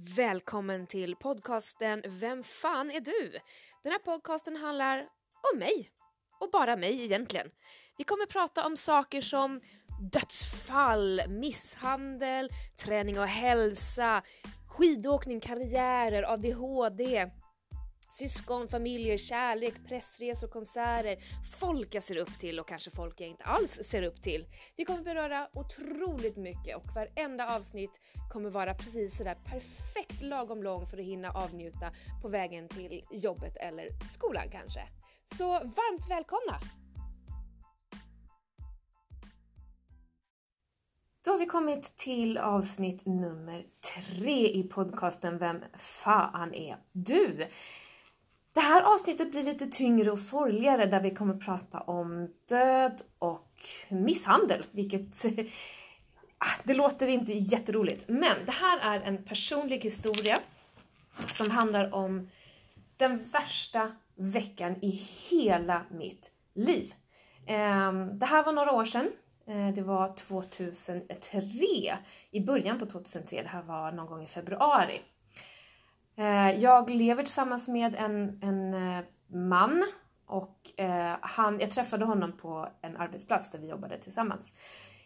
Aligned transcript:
Välkommen 0.00 0.86
till 0.86 1.16
podcasten 1.16 2.02
Vem 2.06 2.42
fan 2.42 2.90
är 2.90 3.00
du? 3.00 3.30
Den 3.82 3.92
här 3.92 3.98
podcasten 3.98 4.56
handlar 4.56 4.98
om 5.52 5.58
mig. 5.58 5.90
Och 6.40 6.50
bara 6.50 6.76
mig 6.76 7.04
egentligen. 7.04 7.50
Vi 7.98 8.04
kommer 8.04 8.26
prata 8.26 8.66
om 8.66 8.76
saker 8.76 9.20
som 9.20 9.60
dödsfall, 10.12 11.22
misshandel, 11.28 12.50
träning 12.84 13.18
och 13.18 13.26
hälsa, 13.26 14.22
skidåkning, 14.68 15.40
karriärer, 15.40 16.32
ADHD, 16.32 17.30
syskon, 18.18 18.68
familjer, 18.68 19.16
kärlek, 19.16 19.74
pressresor, 19.88 20.48
konserter, 20.48 21.16
folk 21.60 21.94
jag 21.94 22.02
ser 22.02 22.18
upp 22.18 22.38
till 22.40 22.60
och 22.60 22.68
kanske 22.68 22.90
folk 22.90 23.20
jag 23.20 23.28
inte 23.28 23.44
alls 23.44 23.70
ser 23.70 24.02
upp 24.02 24.22
till. 24.22 24.46
Vi 24.76 24.84
kommer 24.84 25.04
beröra 25.04 25.48
otroligt 25.54 26.36
mycket 26.36 26.76
och 26.76 26.94
varenda 26.94 27.56
avsnitt 27.56 28.00
kommer 28.32 28.50
vara 28.50 28.74
precis 28.74 29.16
sådär 29.18 29.36
perfekt 29.44 30.22
lagom 30.22 30.62
lång 30.62 30.86
för 30.86 30.98
att 30.98 31.04
hinna 31.04 31.30
avnjuta 31.30 31.90
på 32.22 32.28
vägen 32.28 32.68
till 32.68 33.02
jobbet 33.10 33.56
eller 33.56 33.88
skolan 34.08 34.50
kanske. 34.52 34.80
Så 35.24 35.48
varmt 35.48 36.10
välkomna! 36.10 36.60
Då 41.24 41.30
har 41.30 41.38
vi 41.38 41.46
kommit 41.46 41.96
till 41.96 42.38
avsnitt 42.38 43.06
nummer 43.06 43.66
tre 43.94 44.48
i 44.48 44.62
podcasten 44.62 45.38
Vem 45.38 45.60
fan 45.76 46.54
är 46.54 46.76
du? 46.92 47.48
Det 48.58 48.62
här 48.62 48.82
avsnittet 48.82 49.30
blir 49.30 49.42
lite 49.42 49.66
tyngre 49.66 50.10
och 50.10 50.20
sorgligare 50.20 50.86
där 50.86 51.00
vi 51.00 51.10
kommer 51.10 51.34
prata 51.34 51.80
om 51.80 52.34
död 52.48 53.02
och 53.18 53.62
misshandel, 53.88 54.64
vilket 54.70 55.24
ah, 56.38 56.50
det 56.64 56.74
låter 56.74 57.06
inte 57.06 57.32
jätteroligt. 57.32 58.04
Men 58.08 58.46
det 58.46 58.52
här 58.52 58.78
är 58.78 59.00
en 59.00 59.24
personlig 59.24 59.78
historia 59.78 60.38
som 61.26 61.50
handlar 61.50 61.94
om 61.94 62.30
den 62.96 63.28
värsta 63.32 63.92
veckan 64.14 64.76
i 64.82 64.90
hela 65.30 65.82
mitt 65.90 66.32
liv. 66.54 66.94
Ehm, 67.46 68.18
det 68.18 68.26
här 68.26 68.44
var 68.44 68.52
några 68.52 68.72
år 68.72 68.84
sedan. 68.84 69.10
Eh, 69.46 69.74
det 69.74 69.82
var 69.82 70.16
2003, 70.16 71.98
i 72.30 72.40
början 72.40 72.78
på 72.78 72.86
2003. 72.86 73.42
Det 73.42 73.48
här 73.48 73.62
var 73.62 73.92
någon 73.92 74.06
gång 74.06 74.24
i 74.24 74.26
februari. 74.26 75.00
Eh, 76.18 76.50
jag 76.50 76.90
lever 76.90 77.22
tillsammans 77.22 77.68
med 77.68 77.94
en, 77.94 78.38
en 78.42 78.74
eh, 78.74 79.04
man 79.26 79.84
och 80.26 80.80
eh, 80.80 81.16
han, 81.20 81.60
jag 81.60 81.70
träffade 81.70 82.04
honom 82.04 82.32
på 82.32 82.68
en 82.82 82.96
arbetsplats 82.96 83.50
där 83.50 83.58
vi 83.58 83.68
jobbade 83.68 83.98
tillsammans. 83.98 84.52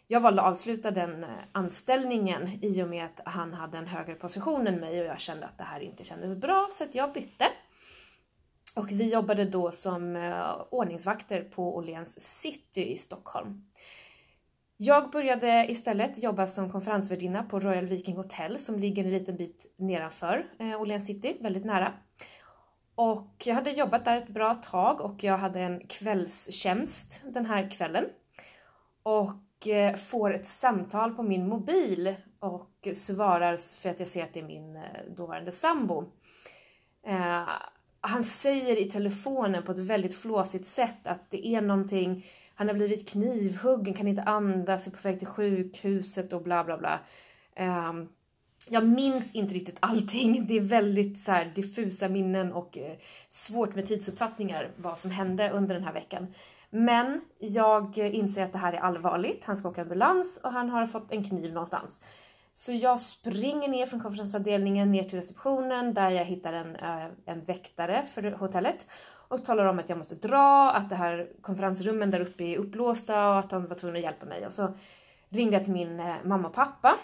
Jag 0.06 0.20
valde 0.20 0.42
att 0.42 0.48
avsluta 0.48 0.90
den 0.90 1.26
anställningen 1.52 2.58
i 2.62 2.82
och 2.82 2.88
med 2.88 3.04
att 3.04 3.20
han 3.24 3.54
hade 3.54 3.78
en 3.78 3.86
högre 3.86 4.14
position 4.14 4.66
än 4.66 4.80
mig 4.80 5.00
och 5.00 5.06
jag 5.06 5.20
kände 5.20 5.46
att 5.46 5.58
det 5.58 5.64
här 5.64 5.80
inte 5.80 6.04
kändes 6.04 6.34
bra 6.34 6.68
så 6.72 6.84
att 6.84 6.94
jag 6.94 7.12
bytte. 7.12 7.48
Och 8.74 8.90
vi 8.90 9.12
jobbade 9.12 9.44
då 9.44 9.72
som 9.72 10.32
ordningsvakter 10.70 11.44
på 11.44 11.76
Åhléns 11.76 12.20
city 12.20 12.92
i 12.92 12.98
Stockholm. 12.98 13.64
Jag 14.84 15.10
började 15.10 15.66
istället 15.68 16.22
jobba 16.22 16.46
som 16.46 16.72
konferensvärdinna 16.72 17.42
på 17.42 17.60
Royal 17.60 17.86
Viking 17.86 18.16
Hotel 18.16 18.58
som 18.58 18.78
ligger 18.78 19.04
en 19.04 19.10
liten 19.10 19.36
bit 19.36 19.74
nedanför 19.76 20.46
eh, 20.58 20.80
Åhléns 20.80 21.06
city, 21.06 21.36
väldigt 21.40 21.64
nära. 21.64 21.92
Och 22.94 23.42
jag 23.44 23.54
hade 23.54 23.70
jobbat 23.70 24.04
där 24.04 24.16
ett 24.16 24.28
bra 24.28 24.54
tag 24.54 25.00
och 25.00 25.24
jag 25.24 25.38
hade 25.38 25.60
en 25.60 25.86
kvällstjänst 25.86 27.20
den 27.24 27.46
här 27.46 27.70
kvällen. 27.70 28.04
Och 29.02 29.68
eh, 29.68 29.96
får 29.96 30.34
ett 30.34 30.46
samtal 30.46 31.14
på 31.14 31.22
min 31.22 31.48
mobil 31.48 32.14
och 32.38 32.88
svarar 32.94 33.56
för 33.80 33.90
att 33.90 33.98
jag 33.98 34.08
ser 34.08 34.22
att 34.22 34.34
det 34.34 34.40
är 34.40 34.44
min 34.44 34.76
eh, 34.76 34.82
dåvarande 35.16 35.52
sambo. 35.52 36.04
Han 38.00 38.24
säger 38.24 38.76
i 38.76 38.90
telefonen 38.90 39.62
på 39.62 39.72
ett 39.72 39.78
väldigt 39.78 40.16
flåsigt 40.16 40.66
sätt 40.66 41.06
att 41.06 41.30
det 41.30 41.46
är 41.46 41.60
någonting 41.60 42.24
han 42.62 42.68
har 42.68 42.74
blivit 42.74 43.08
knivhuggen, 43.08 43.94
kan 43.94 44.08
inte 44.08 44.22
andas, 44.22 44.86
är 44.86 44.90
på 44.90 44.98
väg 45.02 45.18
till 45.18 45.28
sjukhuset 45.28 46.32
och 46.32 46.42
bla 46.42 46.64
bla 46.64 46.78
bla. 46.78 47.00
Um, 47.90 48.08
jag 48.68 48.86
minns 48.86 49.34
inte 49.34 49.54
riktigt 49.54 49.76
allting. 49.80 50.46
Det 50.46 50.56
är 50.56 50.60
väldigt 50.60 51.20
så 51.20 51.32
här, 51.32 51.52
diffusa 51.54 52.08
minnen 52.08 52.52
och 52.52 52.78
eh, 52.78 52.96
svårt 53.30 53.74
med 53.74 53.88
tidsuppfattningar 53.88 54.70
vad 54.76 54.98
som 54.98 55.10
hände 55.10 55.50
under 55.50 55.74
den 55.74 55.84
här 55.84 55.92
veckan. 55.92 56.34
Men 56.70 57.20
jag 57.38 57.98
inser 57.98 58.44
att 58.44 58.52
det 58.52 58.58
här 58.58 58.72
är 58.72 58.78
allvarligt. 58.78 59.44
Han 59.44 59.56
ska 59.56 59.68
åka 59.68 59.82
ambulans 59.82 60.40
och 60.42 60.52
han 60.52 60.70
har 60.70 60.86
fått 60.86 61.12
en 61.12 61.24
kniv 61.24 61.52
någonstans. 61.52 62.02
Så 62.54 62.72
jag 62.72 63.00
springer 63.00 63.68
ner 63.68 63.86
från 63.86 64.00
konferensavdelningen 64.00 64.92
ner 64.92 65.04
till 65.04 65.18
receptionen 65.18 65.94
där 65.94 66.10
jag 66.10 66.24
hittar 66.24 66.52
en, 66.52 66.76
eh, 66.76 67.06
en 67.26 67.40
väktare 67.40 68.06
för 68.14 68.22
hotellet 68.30 68.86
och 69.32 69.44
talar 69.44 69.64
om 69.64 69.78
att 69.78 69.88
jag 69.88 69.98
måste 69.98 70.14
dra, 70.14 70.70
att 70.70 70.88
det 70.88 70.94
här 70.94 71.28
konferensrummen 71.40 72.10
där 72.10 72.20
uppe 72.20 72.44
är 72.44 72.56
upplåsta 72.56 73.28
och 73.28 73.38
att 73.38 73.52
han 73.52 73.66
var 73.66 73.76
tvungen 73.76 73.96
att 73.96 74.02
hjälpa 74.02 74.26
mig. 74.26 74.46
Och 74.46 74.52
så 74.52 74.72
ringde 75.28 75.56
jag 75.56 75.64
till 75.64 75.72
min 75.72 76.00
eh, 76.00 76.14
mamma 76.24 76.48
och 76.48 76.54
pappa. 76.54 76.98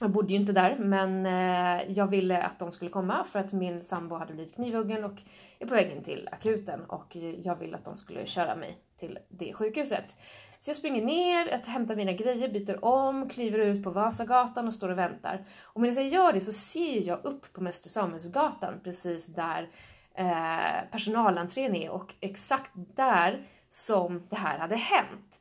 Jag 0.00 0.10
bodde 0.10 0.32
ju 0.32 0.38
inte 0.38 0.52
där 0.52 0.76
men 0.78 1.26
eh, 1.26 1.92
jag 1.92 2.06
ville 2.06 2.42
att 2.42 2.58
de 2.58 2.72
skulle 2.72 2.90
komma 2.90 3.24
för 3.32 3.38
att 3.38 3.52
min 3.52 3.84
sambo 3.84 4.16
hade 4.16 4.34
blivit 4.34 4.54
knivhuggen 4.54 5.04
och 5.04 5.22
är 5.58 5.66
på 5.66 5.74
väg 5.74 5.92
in 5.92 6.04
till 6.04 6.28
akuten 6.32 6.84
och 6.84 7.16
jag 7.16 7.56
ville 7.56 7.76
att 7.76 7.84
de 7.84 7.96
skulle 7.96 8.26
köra 8.26 8.56
mig 8.56 8.78
till 8.98 9.18
det 9.28 9.52
sjukhuset. 9.52 10.16
Så 10.60 10.70
jag 10.70 10.76
springer 10.76 11.04
ner, 11.04 11.48
jag 11.50 11.58
hämtar 11.58 11.96
mina 11.96 12.12
grejer, 12.12 12.48
byter 12.48 12.84
om, 12.84 13.28
kliver 13.28 13.58
ut 13.58 13.84
på 13.84 13.90
Vasagatan 13.90 14.66
och 14.66 14.74
står 14.74 14.88
och 14.88 14.98
väntar. 14.98 15.44
Och 15.62 15.80
medan 15.80 15.94
jag 15.94 16.08
gör 16.12 16.32
det 16.32 16.40
så 16.40 16.52
ser 16.52 17.06
jag 17.06 17.24
upp 17.24 17.52
på 17.52 17.62
Mäster 17.62 17.88
Samuelsgatan 17.88 18.74
precis 18.84 19.26
där 19.26 19.68
eh, 20.16 20.90
personalentrén 20.90 21.74
är 21.74 21.90
och 21.90 22.14
exakt 22.20 22.70
där 22.74 23.46
som 23.70 24.22
det 24.30 24.36
här 24.36 24.58
hade 24.58 24.76
hänt. 24.76 25.40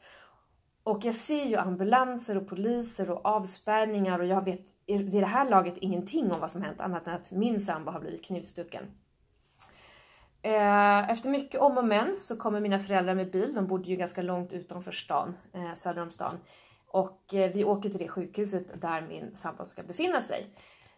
Och 0.83 1.05
jag 1.05 1.15
ser 1.15 1.45
ju 1.45 1.55
ambulanser 1.55 2.37
och 2.37 2.47
poliser 2.47 3.11
och 3.11 3.25
avspärrningar 3.25 4.19
och 4.19 4.25
jag 4.25 4.45
vet 4.45 4.61
vid 4.87 5.21
det 5.21 5.25
här 5.25 5.49
laget 5.49 5.77
ingenting 5.77 6.31
om 6.31 6.39
vad 6.39 6.51
som 6.51 6.61
hänt 6.61 6.81
annat 6.81 7.07
än 7.07 7.13
att 7.13 7.31
min 7.31 7.61
sambo 7.61 7.91
har 7.91 7.99
blivit 7.99 8.25
knivstucken. 8.25 8.83
Eh, 10.41 11.09
efter 11.09 11.29
mycket 11.29 11.61
om 11.61 11.77
och 11.77 11.85
men 11.85 12.17
så 12.17 12.37
kommer 12.37 12.59
mina 12.59 12.79
föräldrar 12.79 13.15
med 13.15 13.31
bil, 13.31 13.53
de 13.53 13.67
bodde 13.67 13.89
ju 13.89 13.95
ganska 13.95 14.21
långt 14.21 14.53
utanför 14.53 14.91
stan, 14.91 15.37
eh, 15.53 15.73
söder 15.75 16.01
om 16.01 16.11
stan. 16.11 16.39
Och 16.87 17.33
eh, 17.33 17.51
vi 17.51 17.63
åker 17.63 17.89
till 17.89 17.99
det 17.99 18.07
sjukhuset 18.07 18.81
där 18.81 19.01
min 19.01 19.35
sambo 19.35 19.65
ska 19.65 19.83
befinna 19.83 20.21
sig. 20.21 20.45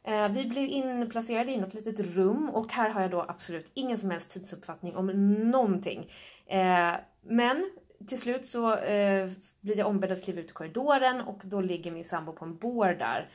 Eh, 0.08 0.30
vi 0.30 0.46
blir 0.46 0.68
inplacerade 0.68 1.52
i 1.52 1.58
något 1.58 1.74
litet 1.74 2.00
rum 2.00 2.50
och 2.50 2.72
här 2.72 2.90
har 2.90 3.02
jag 3.02 3.12
då 3.12 3.26
absolut 3.28 3.72
ingen 3.74 3.98
som 3.98 4.10
helst 4.12 4.32
tidsuppfattning 4.32 4.96
om 4.96 5.08
någonting. 5.52 6.12
Eh, 6.46 6.94
men 7.22 7.70
till 8.08 8.20
slut 8.20 8.46
så 8.46 8.76
eh, 8.76 9.30
blir 9.62 9.78
jag 9.78 9.88
ombedd 9.88 10.12
att 10.12 10.24
kliva 10.24 10.42
ut 10.42 10.50
i 10.50 10.54
korridoren 10.54 11.22
och 11.22 11.42
då 11.44 11.62
ligger 11.62 11.92
min 11.92 12.06
sambo 12.06 12.34
på 12.34 12.46
en 12.46 12.58
bår 12.58 12.88
där. 12.88 13.30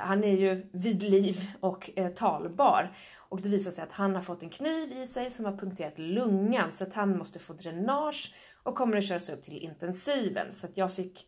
Han 0.00 0.24
är 0.24 0.36
ju 0.36 0.66
vid 0.72 1.02
liv 1.02 1.50
och 1.60 1.90
talbar. 2.16 2.96
Och 3.18 3.40
det 3.40 3.48
visar 3.48 3.70
sig 3.70 3.84
att 3.84 3.92
han 3.92 4.14
har 4.14 4.22
fått 4.22 4.42
en 4.42 4.50
kniv 4.50 4.92
i 4.92 5.06
sig 5.06 5.30
som 5.30 5.44
har 5.44 5.56
punkterat 5.56 5.98
lungan 5.98 6.72
så 6.74 6.84
att 6.84 6.92
han 6.92 7.18
måste 7.18 7.38
få 7.38 7.52
dränage 7.52 8.34
och 8.62 8.74
kommer 8.74 8.96
att 8.96 9.06
köras 9.06 9.30
upp 9.30 9.44
till 9.44 9.58
intensiven. 9.58 10.54
Så 10.54 10.66
att 10.66 10.76
jag 10.76 10.94
fick 10.94 11.26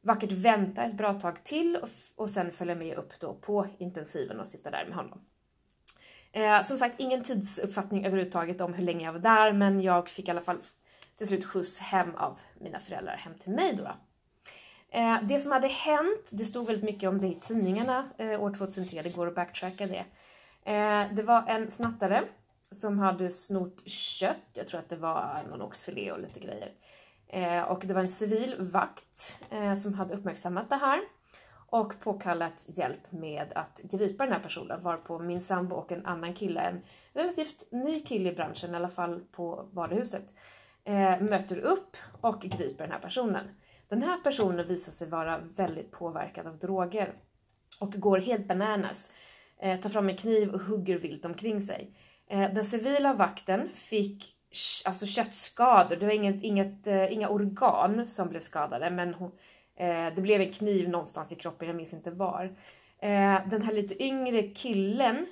vackert 0.00 0.32
vänta 0.32 0.82
ett 0.82 0.94
bra 0.94 1.20
tag 1.20 1.44
till 1.44 1.76
och, 1.76 1.88
och 2.16 2.30
sen 2.30 2.50
följa 2.50 2.74
med 2.74 2.96
upp 2.96 3.12
då 3.20 3.34
på 3.34 3.66
intensiven 3.78 4.40
och 4.40 4.46
sitta 4.46 4.70
där 4.70 4.84
med 4.84 4.96
honom. 4.96 5.20
Eh, 6.32 6.62
som 6.62 6.78
sagt, 6.78 6.94
ingen 6.98 7.24
tidsuppfattning 7.24 8.06
överhuvudtaget 8.06 8.60
om 8.60 8.74
hur 8.74 8.84
länge 8.84 9.04
jag 9.04 9.12
var 9.12 9.20
där, 9.20 9.52
men 9.52 9.80
jag 9.80 10.08
fick 10.08 10.28
i 10.28 10.30
alla 10.30 10.40
fall 10.40 10.58
till 11.16 11.28
slut 11.28 11.44
skjuts 11.44 11.78
hem 11.78 12.14
av 12.14 12.38
mina 12.60 12.80
föräldrar 12.80 13.16
hem 13.16 13.34
till 13.34 13.52
mig 13.52 13.74
då. 13.74 13.90
Eh, 14.90 15.22
det 15.22 15.38
som 15.38 15.52
hade 15.52 15.68
hänt, 15.68 16.28
det 16.30 16.44
stod 16.44 16.66
väldigt 16.66 16.84
mycket 16.84 17.08
om 17.08 17.20
det 17.20 17.26
i 17.26 17.34
tidningarna 17.34 18.10
eh, 18.18 18.42
år 18.42 18.54
2003, 18.54 19.02
det 19.02 19.16
går 19.16 19.26
att 19.26 19.34
backtracka 19.34 19.86
det. 19.86 20.04
Eh, 20.72 21.14
det 21.14 21.22
var 21.22 21.44
en 21.48 21.70
snattare 21.70 22.24
som 22.70 22.98
hade 22.98 23.30
snott 23.30 23.88
kött, 23.88 24.48
jag 24.52 24.68
tror 24.68 24.80
att 24.80 24.88
det 24.88 24.96
var 24.96 25.42
någon 25.50 25.62
oxfilé 25.62 26.12
och 26.12 26.20
lite 26.20 26.40
grejer. 26.40 26.72
Eh, 27.28 27.62
och 27.62 27.84
det 27.86 27.94
var 27.94 28.00
en 28.00 28.08
civil 28.08 28.56
vakt 28.58 29.44
eh, 29.50 29.74
som 29.74 29.94
hade 29.94 30.14
uppmärksammat 30.14 30.70
det 30.70 30.76
här 30.76 31.00
och 31.70 32.00
påkallat 32.00 32.66
hjälp 32.68 33.12
med 33.12 33.52
att 33.54 33.80
gripa 33.82 34.24
den 34.24 34.32
här 34.32 34.40
personen 34.40 34.82
varpå 34.82 35.18
min 35.18 35.42
sambo 35.42 35.76
och 35.76 35.92
en 35.92 36.06
annan 36.06 36.34
kille, 36.34 36.60
en 36.60 36.82
relativt 37.12 37.72
ny 37.72 38.00
kille 38.00 38.32
i 38.32 38.34
branschen, 38.34 38.72
i 38.72 38.76
alla 38.76 38.88
fall 38.88 39.20
på 39.32 39.68
varuhuset, 39.72 40.34
eh, 40.84 41.20
möter 41.20 41.58
upp 41.58 41.96
och 42.20 42.42
griper 42.42 42.84
den 42.84 42.92
här 42.92 43.00
personen. 43.00 43.44
Den 43.88 44.02
här 44.02 44.20
personen 44.20 44.66
visar 44.66 44.92
sig 44.92 45.08
vara 45.08 45.38
väldigt 45.38 45.90
påverkad 45.90 46.46
av 46.46 46.58
droger 46.58 47.12
och 47.80 47.92
går 47.92 48.18
helt 48.18 48.46
bananas, 48.46 49.12
eh, 49.58 49.80
tar 49.80 49.90
fram 49.90 50.08
en 50.08 50.16
kniv 50.16 50.54
och 50.54 50.60
hugger 50.60 50.98
vilt 50.98 51.24
omkring 51.24 51.62
sig. 51.62 51.96
Eh, 52.26 52.54
den 52.54 52.64
civila 52.64 53.14
vakten 53.14 53.68
fick 53.74 54.37
alltså 54.84 55.06
köttskador. 55.06 55.96
Det 55.96 56.06
var 56.06 56.12
inget, 56.12 56.42
inget, 56.42 56.86
uh, 56.86 57.12
inga 57.12 57.28
organ 57.28 58.08
som 58.08 58.28
blev 58.28 58.40
skadade 58.40 58.90
men 58.90 59.14
hon, 59.14 59.30
uh, 59.80 60.14
det 60.14 60.20
blev 60.20 60.40
en 60.40 60.52
kniv 60.52 60.88
någonstans 60.88 61.32
i 61.32 61.34
kroppen, 61.34 61.68
jag 61.68 61.76
minns 61.76 61.94
inte 61.94 62.10
var. 62.10 62.56
Eh, 62.98 63.48
den 63.48 63.62
här 63.62 63.72
lite 63.72 64.02
yngre 64.04 64.42
killen, 64.42 65.26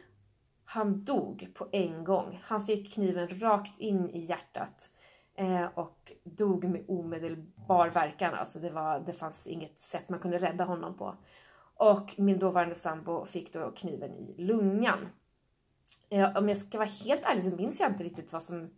han 0.65 1.05
dog 1.05 1.49
på 1.55 1.69
en 1.73 2.05
gång. 2.05 2.41
Han 2.45 2.67
fick 2.67 2.95
kniven 2.95 3.41
rakt 3.41 3.81
in 3.81 4.11
i 4.11 4.19
hjärtat 4.19 4.91
eh, 5.35 5.65
och 5.75 6.13
dog 6.25 6.65
med 6.65 6.85
omedelbar 6.89 7.89
verkan. 7.89 8.35
Alltså 8.35 8.59
det, 8.59 8.71
var, 8.71 9.01
det 9.01 9.13
fanns 9.13 9.47
inget 9.47 9.81
sätt 9.81 10.09
man 10.09 10.21
kunde 10.21 10.39
rädda 10.39 10.65
honom 10.65 10.97
på. 10.97 11.17
Och 11.79 12.15
min 12.19 12.39
dåvarande 12.39 12.75
sambo 12.75 13.25
fick 13.25 13.53
då 13.53 13.71
kniven 13.71 14.15
i 14.15 14.35
lungan. 14.39 15.09
Om 16.37 16.49
jag 16.49 16.59
ska 16.59 16.79
vara 16.79 16.89
helt 17.05 17.25
ärlig 17.25 17.45
så 17.45 17.51
minns 17.51 17.81
jag 17.81 17.91
inte 17.91 18.05
riktigt 18.05 18.33
vad 18.33 18.43
som 18.43 18.71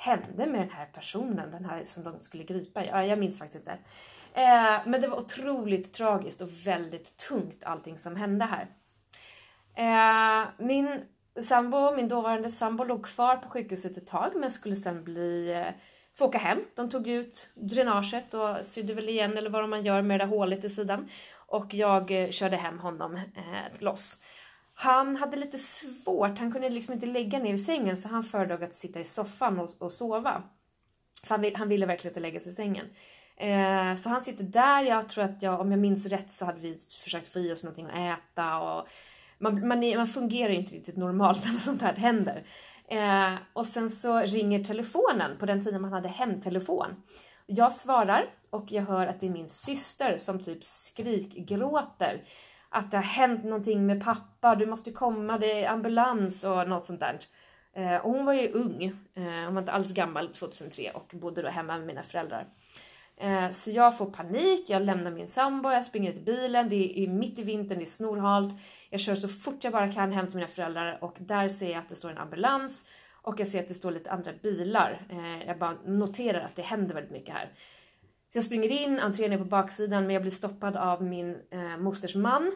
hände 0.00 0.46
med 0.46 0.60
den 0.60 0.70
här 0.70 0.86
personen, 0.86 1.50
den 1.50 1.64
här 1.64 1.84
som 1.84 2.04
de 2.04 2.20
skulle 2.20 2.44
gripa. 2.44 2.84
Ja, 2.84 3.04
jag 3.04 3.18
minns 3.18 3.38
faktiskt 3.38 3.56
inte. 3.56 3.78
Eh, 4.34 4.78
men 4.86 5.00
det 5.00 5.08
var 5.08 5.18
otroligt 5.18 5.92
tragiskt 5.92 6.40
och 6.40 6.66
väldigt 6.66 7.16
tungt 7.16 7.64
allting 7.64 7.98
som 7.98 8.16
hände 8.16 8.44
här. 8.44 8.66
Eh, 9.74 10.48
min 10.58 11.02
sambo, 11.42 11.96
min 11.96 12.08
dåvarande 12.08 12.50
sambo 12.50 12.84
låg 12.84 13.06
kvar 13.06 13.36
på 13.36 13.48
sjukhuset 13.48 13.96
ett 13.96 14.06
tag 14.06 14.30
men 14.36 14.52
skulle 14.52 14.76
sen 14.76 15.04
bli, 15.04 15.52
eh, 15.52 15.74
få 16.14 16.26
åka 16.26 16.38
hem. 16.38 16.64
De 16.74 16.90
tog 16.90 17.08
ut 17.08 17.48
dränaget 17.54 18.34
och 18.34 18.64
sydde 18.66 18.94
väl 18.94 19.08
igen 19.08 19.38
eller 19.38 19.50
vad 19.50 19.68
man 19.68 19.84
gör 19.84 20.02
med 20.02 20.20
det 20.20 20.24
där 20.24 20.30
hålet 20.30 20.64
i 20.64 20.70
sidan. 20.70 21.08
Och 21.46 21.74
jag 21.74 22.10
eh, 22.10 22.30
körde 22.30 22.56
hem 22.56 22.78
honom 22.78 23.16
eh, 23.16 23.78
loss. 23.78 24.16
Han 24.82 25.16
hade 25.16 25.36
lite 25.36 25.58
svårt, 25.58 26.38
han 26.38 26.52
kunde 26.52 26.68
liksom 26.68 26.94
inte 26.94 27.06
lägga 27.06 27.38
ner 27.38 27.54
i 27.54 27.58
sängen 27.58 27.96
så 27.96 28.08
han 28.08 28.24
föredrog 28.24 28.64
att 28.64 28.74
sitta 28.74 29.00
i 29.00 29.04
soffan 29.04 29.58
och, 29.58 29.70
och 29.78 29.92
sova. 29.92 30.42
För 31.24 31.36
han, 31.36 31.50
han, 31.54 31.68
ville 31.68 31.86
verkligen 31.86 32.10
inte 32.10 32.20
lägga 32.20 32.40
sig 32.40 32.52
i 32.52 32.54
sängen. 32.54 32.86
Eh, 33.36 33.96
så 33.96 34.08
han 34.08 34.22
sitter 34.22 34.44
där, 34.44 34.82
jag 34.82 35.08
tror 35.08 35.24
att 35.24 35.42
jag, 35.42 35.60
om 35.60 35.70
jag 35.70 35.80
minns 35.80 36.06
rätt 36.06 36.32
så 36.32 36.44
hade 36.44 36.60
vi 36.60 36.80
försökt 37.04 37.32
få 37.32 37.38
i 37.38 37.52
oss 37.52 37.64
någonting 37.64 37.86
att 37.86 38.18
äta 38.18 38.58
och 38.58 38.88
man, 39.38 39.68
man, 39.68 39.96
man 39.96 40.06
fungerar 40.06 40.50
ju 40.50 40.58
inte 40.58 40.74
riktigt 40.74 40.96
normalt 40.96 41.44
när 41.52 41.58
sånt 41.58 41.82
här 41.82 41.94
händer. 41.94 42.44
Eh, 42.88 43.34
och 43.52 43.66
sen 43.66 43.90
så 43.90 44.20
ringer 44.20 44.64
telefonen 44.64 45.38
på 45.38 45.46
den 45.46 45.64
tiden 45.64 45.82
man 45.82 45.92
hade 45.92 46.08
hemtelefon. 46.08 47.02
Jag 47.46 47.72
svarar 47.72 48.24
och 48.50 48.72
jag 48.72 48.82
hör 48.82 49.06
att 49.06 49.20
det 49.20 49.26
är 49.26 49.30
min 49.30 49.48
syster 49.48 50.16
som 50.16 50.42
typ 50.42 50.64
skrikgråter 50.64 52.22
att 52.70 52.90
det 52.90 52.96
har 52.96 53.04
hänt 53.04 53.44
någonting 53.44 53.86
med 53.86 54.04
pappa, 54.04 54.54
du 54.54 54.66
måste 54.66 54.90
komma, 54.92 55.38
det 55.38 55.64
är 55.64 55.70
ambulans 55.70 56.44
och 56.44 56.68
något 56.68 56.86
sånt 56.86 57.00
där. 57.00 57.18
Eh, 57.72 57.96
och 57.96 58.12
hon 58.12 58.24
var 58.24 58.32
ju 58.32 58.48
ung, 58.48 58.82
eh, 59.14 59.44
hon 59.44 59.54
var 59.54 59.62
inte 59.62 59.72
alls 59.72 59.92
gammal 59.92 60.28
2003 60.28 60.90
och 60.90 61.10
bodde 61.12 61.42
då 61.42 61.48
hemma 61.48 61.78
med 61.78 61.86
mina 61.86 62.02
föräldrar. 62.02 62.46
Eh, 63.16 63.50
så 63.50 63.70
jag 63.70 63.98
får 63.98 64.06
panik, 64.06 64.64
jag 64.70 64.82
lämnar 64.82 65.10
min 65.10 65.28
sambo, 65.28 65.70
jag 65.70 65.86
springer 65.86 66.12
till 66.12 66.24
bilen, 66.24 66.68
det 66.68 67.00
är 67.00 67.08
mitt 67.08 67.38
i 67.38 67.42
vintern, 67.42 67.78
det 67.78 67.84
är 67.84 67.86
snorhalt. 67.86 68.54
Jag 68.90 69.00
kör 69.00 69.14
så 69.14 69.28
fort 69.28 69.64
jag 69.64 69.72
bara 69.72 69.92
kan 69.92 70.12
hem 70.12 70.26
till 70.26 70.36
mina 70.36 70.48
föräldrar 70.48 70.98
och 71.04 71.16
där 71.18 71.48
ser 71.48 71.70
jag 71.70 71.78
att 71.78 71.88
det 71.88 71.96
står 71.96 72.10
en 72.10 72.18
ambulans 72.18 72.88
och 73.22 73.40
jag 73.40 73.48
ser 73.48 73.60
att 73.60 73.68
det 73.68 73.74
står 73.74 73.90
lite 73.90 74.10
andra 74.10 74.32
bilar. 74.42 75.00
Jag 75.46 75.58
bara 75.58 75.76
noterar 75.84 76.40
att 76.40 76.56
det 76.56 76.62
händer 76.62 76.94
väldigt 76.94 77.12
mycket 77.12 77.34
här. 77.34 77.50
Så 78.32 78.38
jag 78.38 78.44
springer 78.44 78.68
in, 78.68 78.98
entrén 78.98 79.32
är 79.32 79.38
på 79.38 79.44
baksidan 79.44 80.06
men 80.06 80.14
jag 80.14 80.22
blir 80.22 80.32
stoppad 80.32 80.76
av 80.76 81.02
min 81.02 81.36
eh, 81.50 81.76
mosters 81.78 82.14
man 82.14 82.52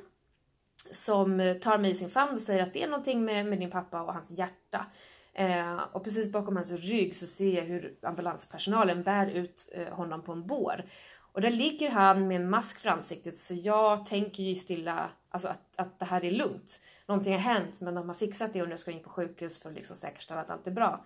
som 0.91 1.41
eh, 1.41 1.57
tar 1.57 1.79
mig 1.79 1.91
i 1.91 1.95
sin 1.95 2.11
famn 2.11 2.35
och 2.35 2.41
säger 2.41 2.63
att 2.63 2.73
det 2.73 2.83
är 2.83 2.89
någonting 2.89 3.25
med, 3.25 3.47
med 3.47 3.59
din 3.59 3.71
pappa 3.71 4.03
och 4.03 4.13
hans 4.13 4.31
hjärta. 4.31 4.87
Eh, 5.33 5.77
och 5.93 6.05
precis 6.05 6.33
bakom 6.33 6.57
hans 6.57 6.73
rygg 6.73 7.17
så 7.17 7.27
ser 7.27 7.57
jag 7.57 7.65
hur 7.65 7.95
ambulanspersonalen 8.03 9.03
bär 9.03 9.27
ut 9.27 9.69
eh, 9.73 9.89
honom 9.89 10.23
på 10.23 10.33
en 10.33 10.47
bår. 10.47 10.85
Och 11.33 11.41
där 11.41 11.51
ligger 11.51 11.91
han 11.91 12.29
med 12.29 12.41
en 12.41 12.51
mask 12.51 12.79
för 12.79 12.89
ansiktet 12.89 13.37
så 13.37 13.55
jag 13.55 14.07
tänker 14.07 14.43
ju 14.43 14.55
stilla 14.55 15.11
alltså 15.31 15.49
att, 15.49 15.73
att 15.77 15.99
det 15.99 16.05
här 16.05 16.25
är 16.25 16.31
lugnt. 16.31 16.81
Någonting 17.07 17.33
har 17.33 17.41
hänt 17.41 17.81
men 17.81 17.95
de 17.95 18.09
har 18.09 18.17
fixat 18.17 18.53
det 18.53 18.63
och 18.63 18.69
nu 18.69 18.79
ska 18.79 18.91
jag 18.91 18.99
in 18.99 19.05
på 19.05 19.11
sjukhus 19.11 19.63
för 19.63 19.69
att 19.69 19.75
liksom 19.75 19.97
säkerställa 19.97 20.41
att 20.41 20.51
allt 20.51 20.67
är 20.67 20.71
bra. 20.71 21.05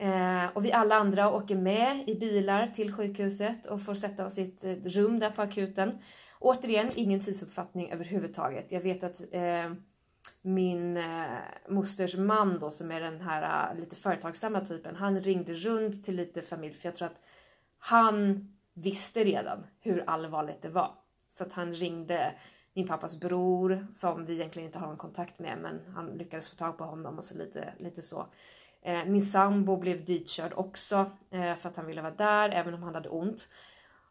Eh, 0.00 0.46
och 0.54 0.64
vi 0.64 0.72
alla 0.72 0.94
andra 0.94 1.32
åker 1.32 1.56
med 1.56 2.08
i 2.08 2.14
bilar 2.14 2.66
till 2.66 2.92
sjukhuset 2.92 3.66
och 3.66 3.82
får 3.82 3.94
sätta 3.94 4.26
oss 4.26 4.38
i 4.38 4.42
ett 4.42 4.86
rum 4.86 5.18
där 5.18 5.30
på 5.30 5.42
akuten. 5.42 5.98
Återigen, 6.38 6.90
ingen 6.94 7.20
tidsuppfattning 7.20 7.90
överhuvudtaget. 7.92 8.72
Jag 8.72 8.80
vet 8.80 9.04
att 9.04 9.20
eh, 9.32 9.72
min 10.42 10.96
eh, 10.96 11.24
mosters 11.68 12.14
man 12.14 12.58
då 12.58 12.70
som 12.70 12.90
är 12.90 13.00
den 13.00 13.20
här 13.20 13.72
uh, 13.72 13.80
lite 13.80 13.96
företagsamma 13.96 14.60
typen, 14.60 14.96
han 14.96 15.20
ringde 15.20 15.54
runt 15.54 16.04
till 16.04 16.16
lite 16.16 16.42
familj 16.42 16.74
för 16.74 16.88
jag 16.88 16.96
tror 16.96 17.08
att 17.08 17.20
han 17.78 18.48
visste 18.74 19.24
redan 19.24 19.66
hur 19.80 20.04
allvarligt 20.06 20.62
det 20.62 20.68
var. 20.68 20.94
Så 21.28 21.44
att 21.44 21.52
han 21.52 21.72
ringde 21.72 22.34
min 22.74 22.88
pappas 22.88 23.20
bror 23.20 23.86
som 23.92 24.24
vi 24.24 24.34
egentligen 24.34 24.66
inte 24.66 24.78
har 24.78 24.86
någon 24.86 24.96
kontakt 24.96 25.38
med 25.38 25.58
men 25.58 25.94
han 25.94 26.06
lyckades 26.06 26.48
få 26.48 26.56
tag 26.56 26.78
på 26.78 26.84
honom 26.84 27.18
och 27.18 27.24
så 27.24 27.38
lite, 27.38 27.72
lite 27.78 28.02
så. 28.02 28.26
Eh, 28.82 29.04
min 29.04 29.26
sambo 29.26 29.76
blev 29.76 30.04
ditkörd 30.04 30.52
också 30.54 31.10
eh, 31.30 31.56
för 31.56 31.68
att 31.68 31.76
han 31.76 31.86
ville 31.86 32.02
vara 32.02 32.14
där 32.14 32.50
även 32.50 32.74
om 32.74 32.82
han 32.82 32.94
hade 32.94 33.08
ont. 33.08 33.48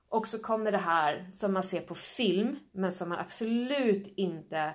Och 0.09 0.27
så 0.27 0.39
kommer 0.39 0.71
det 0.71 0.77
här 0.77 1.27
som 1.31 1.53
man 1.53 1.63
ser 1.63 1.81
på 1.81 1.95
film 1.95 2.59
men 2.71 2.93
som 2.93 3.09
man 3.09 3.19
absolut 3.19 4.07
inte 4.07 4.73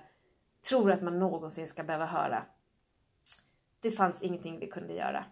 tror 0.69 0.93
att 0.93 1.03
man 1.03 1.19
någonsin 1.19 1.69
ska 1.69 1.83
behöva 1.83 2.07
höra. 2.07 2.47
Det 3.81 3.91
fanns 3.91 4.23
ingenting 4.23 4.59
vi 4.59 4.67
kunde 4.67 4.95
göra. 4.95 5.25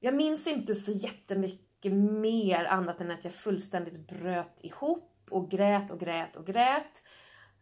Jag 0.00 0.14
minns 0.14 0.46
inte 0.46 0.74
så 0.74 0.92
jättemycket 0.92 1.92
mer 1.92 2.64
annat 2.64 3.00
än 3.00 3.10
att 3.10 3.24
jag 3.24 3.34
fullständigt 3.34 4.08
bröt 4.08 4.58
ihop 4.60 5.26
och 5.30 5.50
grät 5.50 5.90
och 5.90 6.00
grät 6.00 6.36
och 6.36 6.46
grät. 6.46 7.02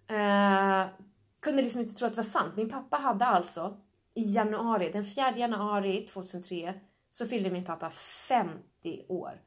Eh, 0.07 0.87
kunde 1.41 1.63
liksom 1.63 1.81
inte 1.81 1.95
tro 1.95 2.07
att 2.07 2.13
det 2.13 2.17
var 2.17 2.23
sant. 2.23 2.57
Min 2.57 2.71
pappa 2.71 2.97
hade 2.97 3.25
alltså 3.25 3.81
i 4.19 4.33
januari, 4.33 4.91
den 4.93 5.05
4 5.05 5.37
januari 5.37 6.09
2003, 6.13 6.75
så 7.11 7.27
fyllde 7.27 7.51
min 7.51 7.65
pappa 7.65 7.91
50 7.91 9.05
år. 9.09 9.41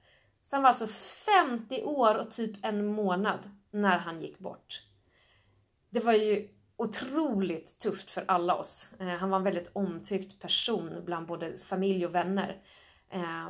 Så 0.43 0.55
han 0.55 0.63
var 0.63 0.69
alltså 0.69 0.87
50 0.87 1.83
år 1.83 2.15
och 2.15 2.31
typ 2.31 2.65
en 2.65 2.85
månad 2.85 3.39
när 3.71 3.97
han 3.97 4.21
gick 4.21 4.39
bort. 4.39 4.83
Det 5.89 5.99
var 5.99 6.13
ju 6.13 6.49
otroligt 6.75 7.79
tufft 7.79 8.11
för 8.11 8.25
alla 8.27 8.55
oss. 8.55 8.93
Eh, 8.99 9.07
han 9.07 9.29
var 9.29 9.37
en 9.37 9.43
väldigt 9.43 9.69
omtyckt 9.73 10.39
person 10.39 11.01
bland 11.05 11.27
både 11.27 11.57
familj 11.57 12.05
och 12.05 12.15
vänner. 12.15 12.61
Eh, 13.09 13.49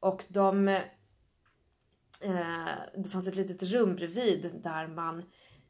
och 0.00 0.24
de... 0.28 0.68
Eh, 0.68 0.82
det 2.96 3.08
fanns 3.08 3.28
ett 3.28 3.36
litet 3.36 3.62
rum 3.62 3.96
bredvid 3.96 4.60
där 4.62 4.86
man 4.86 5.22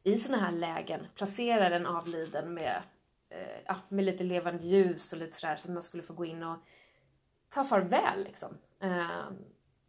i 0.03 0.17
sådana 0.17 0.43
här 0.43 0.51
lägen 0.51 1.07
placerar 1.15 1.71
en 1.71 1.85
avliden 1.85 2.53
med, 2.53 2.83
eh, 3.29 3.61
ja, 3.65 3.75
med 3.89 4.05
lite 4.05 4.23
levande 4.23 4.67
ljus 4.67 5.13
och 5.13 5.19
lite 5.19 5.39
sådär 5.39 5.55
så 5.55 5.67
att 5.67 5.73
man 5.73 5.83
skulle 5.83 6.03
få 6.03 6.13
gå 6.13 6.25
in 6.25 6.43
och 6.43 6.57
ta 7.49 7.63
farväl 7.63 8.23
liksom. 8.23 8.57
Eh, 8.79 9.25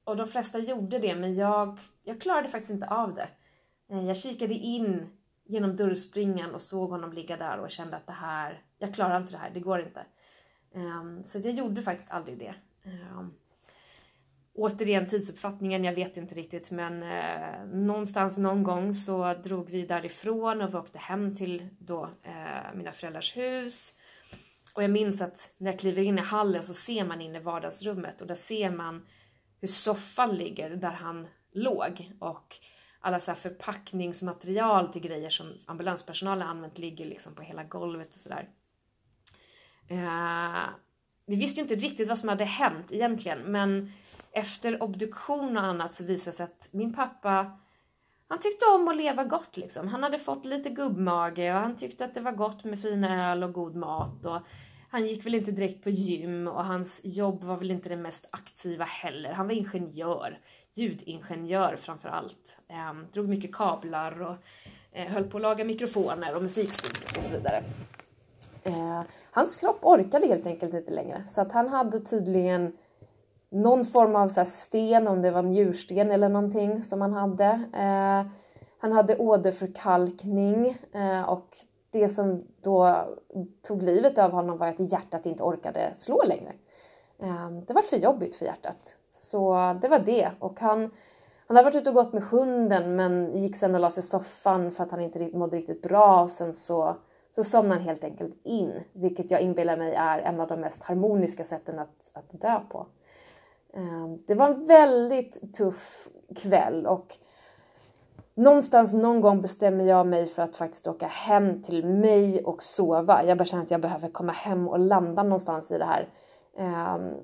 och 0.04 0.16
de 0.16 0.28
flesta 0.28 0.58
gjorde 0.58 0.98
det 0.98 1.16
men 1.16 1.34
jag, 1.34 1.78
jag 2.02 2.20
klarade 2.20 2.48
faktiskt 2.48 2.72
inte 2.72 2.88
av 2.88 3.14
det. 3.14 3.28
Eh, 3.88 4.06
jag 4.06 4.16
kikade 4.16 4.54
in 4.54 5.08
genom 5.44 5.76
dörrspringan 5.76 6.54
och 6.54 6.62
såg 6.62 6.90
honom 6.90 7.12
ligga 7.12 7.36
där 7.36 7.58
och 7.58 7.70
kände 7.70 7.96
att 7.96 8.06
det 8.06 8.12
här, 8.12 8.62
jag 8.78 8.94
klarar 8.94 9.20
inte 9.20 9.32
det 9.32 9.38
här, 9.38 9.50
det 9.50 9.60
går 9.60 9.80
inte. 9.80 10.06
Eh, 10.74 11.22
så 11.26 11.38
jag 11.38 11.54
gjorde 11.54 11.82
faktiskt 11.82 12.10
aldrig 12.10 12.38
det. 12.38 12.54
Eh, 12.82 13.26
Återigen 14.58 15.08
tidsuppfattningen, 15.08 15.84
jag 15.84 15.94
vet 15.94 16.16
inte 16.16 16.34
riktigt 16.34 16.70
men 16.70 17.02
eh, 17.02 17.66
någonstans 17.66 18.38
någon 18.38 18.62
gång 18.62 18.94
så 18.94 19.34
drog 19.34 19.70
vi 19.70 19.86
därifrån 19.86 20.60
och 20.60 20.74
vi 20.74 20.78
åkte 20.78 20.98
hem 20.98 21.34
till 21.34 21.68
då 21.78 22.10
eh, 22.22 22.74
mina 22.74 22.92
föräldrars 22.92 23.36
hus. 23.36 23.92
Och 24.74 24.82
jag 24.82 24.90
minns 24.90 25.22
att 25.22 25.54
när 25.58 25.70
jag 25.70 25.80
kliver 25.80 26.02
in 26.02 26.18
i 26.18 26.22
hallen 26.22 26.64
så 26.64 26.74
ser 26.74 27.04
man 27.04 27.20
in 27.20 27.36
i 27.36 27.38
vardagsrummet 27.38 28.20
och 28.20 28.26
där 28.26 28.34
ser 28.34 28.70
man 28.70 29.06
hur 29.60 29.68
soffan 29.68 30.36
ligger 30.36 30.70
där 30.70 30.90
han 30.90 31.26
låg 31.52 32.12
och 32.18 32.56
alla 33.00 33.20
så 33.20 33.34
förpackningsmaterial 33.34 34.92
till 34.92 35.02
grejer 35.02 35.30
som 35.30 35.52
ambulanspersonalen 35.66 36.48
använt 36.48 36.78
ligger 36.78 37.06
liksom 37.06 37.34
på 37.34 37.42
hela 37.42 37.64
golvet 37.64 38.14
och 38.14 38.20
sådär. 38.20 38.48
Eh, 39.88 40.68
vi 41.26 41.36
visste 41.36 41.60
ju 41.60 41.62
inte 41.62 41.86
riktigt 41.86 42.08
vad 42.08 42.18
som 42.18 42.28
hade 42.28 42.44
hänt 42.44 42.92
egentligen 42.92 43.38
men 43.38 43.92
efter 44.36 44.82
obduktion 44.82 45.56
och 45.56 45.64
annat 45.64 45.94
så 45.94 46.04
visade 46.04 46.30
det 46.30 46.36
sig 46.36 46.44
att 46.44 46.68
min 46.70 46.94
pappa 46.94 47.58
han 48.28 48.40
tyckte 48.40 48.64
om 48.66 48.88
att 48.88 48.96
leva 48.96 49.24
gott 49.24 49.56
liksom. 49.56 49.88
Han 49.88 50.02
hade 50.02 50.18
fått 50.18 50.44
lite 50.44 50.70
gubbmage 50.70 51.38
och 51.38 51.60
han 51.60 51.76
tyckte 51.76 52.04
att 52.04 52.14
det 52.14 52.20
var 52.20 52.32
gott 52.32 52.64
med 52.64 52.82
fina 52.82 53.30
öl 53.30 53.42
och 53.42 53.52
god 53.52 53.76
mat 53.76 54.26
och 54.26 54.40
han 54.90 55.06
gick 55.06 55.26
väl 55.26 55.34
inte 55.34 55.50
direkt 55.50 55.84
på 55.84 55.90
gym 55.90 56.48
och 56.48 56.64
hans 56.64 57.00
jobb 57.04 57.44
var 57.44 57.56
väl 57.56 57.70
inte 57.70 57.88
det 57.88 57.96
mest 57.96 58.28
aktiva 58.30 58.84
heller. 58.84 59.32
Han 59.32 59.46
var 59.46 59.54
ingenjör 59.54 60.38
ljudingenjör 60.74 61.76
framför 61.76 62.08
allt. 62.08 62.58
Ehm, 62.68 63.06
drog 63.12 63.28
mycket 63.28 63.54
kablar 63.54 64.22
och 64.22 64.36
eh, 64.92 65.06
höll 65.06 65.24
på 65.24 65.36
att 65.36 65.42
laga 65.42 65.64
mikrofoner 65.64 66.34
och 66.36 66.42
musikstudior 66.42 67.16
och 67.16 67.22
så 67.22 67.32
vidare. 67.32 67.64
Eh, 68.62 69.02
hans 69.30 69.56
kropp 69.56 69.78
orkade 69.82 70.26
helt 70.26 70.46
enkelt 70.46 70.74
inte 70.74 70.90
längre 70.90 71.24
så 71.28 71.40
att 71.40 71.52
han 71.52 71.68
hade 71.68 72.00
tydligen 72.00 72.72
någon 73.50 73.84
form 73.84 74.16
av 74.16 74.28
så 74.28 74.44
sten, 74.44 75.08
om 75.08 75.22
det 75.22 75.30
var 75.30 75.38
en 75.38 75.50
njursten 75.50 76.10
eller 76.10 76.28
någonting 76.28 76.82
som 76.82 77.00
han 77.00 77.12
hade. 77.12 77.44
Eh, 77.72 78.32
Han 78.78 78.92
hade 78.92 79.16
åderförkalkning 79.16 80.78
eh, 80.92 81.22
och 81.22 81.58
det 81.90 82.08
som 82.08 82.44
då 82.60 83.04
tog 83.62 83.82
livet 83.82 84.18
av 84.18 84.30
honom 84.30 84.58
var 84.58 84.66
att 84.66 84.92
hjärtat 84.92 85.26
inte 85.26 85.42
orkade 85.42 85.92
slå 85.94 86.22
längre. 86.22 86.52
Eh, 87.18 87.50
det 87.66 87.72
var 87.72 87.82
för 87.82 87.96
jobbigt 87.96 88.36
för 88.36 88.44
hjärtat. 88.44 88.96
Så 89.12 89.54
det 89.82 89.88
var 89.88 89.98
det. 89.98 90.30
Och 90.38 90.60
han, 90.60 90.90
han 91.46 91.56
hade 91.56 91.70
varit 91.70 91.74
ute 91.80 91.88
och 91.88 91.94
gått 91.94 92.12
med 92.12 92.22
hunden 92.22 92.96
men 92.96 93.36
gick 93.36 93.56
sen 93.56 93.74
och 93.74 93.80
la 93.80 93.90
sig 93.90 94.04
i 94.04 94.06
soffan 94.06 94.70
för 94.70 94.84
att 94.84 94.90
han 94.90 95.00
inte 95.00 95.30
mådde 95.36 95.56
riktigt 95.56 95.82
bra. 95.82 96.22
Och 96.22 96.30
sen 96.30 96.54
så, 96.54 96.96
så 97.34 97.44
somnade 97.44 97.74
han 97.74 97.88
helt 97.88 98.04
enkelt 98.04 98.34
in. 98.44 98.72
Vilket 98.92 99.30
jag 99.30 99.40
inbillar 99.40 99.76
mig 99.76 99.94
är 99.94 100.18
en 100.18 100.40
av 100.40 100.48
de 100.48 100.60
mest 100.60 100.82
harmoniska 100.82 101.44
sätten 101.44 101.78
att, 101.78 102.10
att 102.12 102.40
dö 102.40 102.60
på. 102.70 102.86
Ehm, 103.74 104.18
det 104.26 104.34
var 104.34 104.48
en 104.48 104.66
väldigt 104.66 105.54
tuff 105.54 106.08
kväll 106.36 106.86
och 106.86 107.16
någonstans 108.34 108.92
någon 108.92 109.20
gång 109.20 109.42
bestämmer 109.42 109.84
jag 109.84 110.06
mig 110.06 110.26
för 110.26 110.42
att 110.42 110.56
faktiskt 110.56 110.86
åka 110.86 111.06
hem 111.06 111.62
till 111.62 111.86
mig 111.86 112.44
och 112.44 112.62
sova. 112.62 113.24
Jag 113.24 113.38
bara 113.38 113.44
känner 113.44 113.62
att 113.62 113.70
jag 113.70 113.80
behöver 113.80 114.08
komma 114.08 114.32
hem 114.32 114.68
och 114.68 114.78
landa 114.78 115.22
någonstans 115.22 115.70
i 115.70 115.78
det 115.78 115.84
här. 115.84 116.08
Ehm, 116.56 117.14